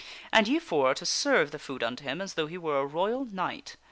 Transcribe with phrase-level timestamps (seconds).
[0.33, 2.87] And ye four are to serve the food unto him as though he were a
[2.87, 3.75] royal knight.